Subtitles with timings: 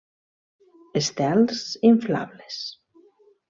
[1.01, 1.61] Estels
[1.93, 2.61] inflables: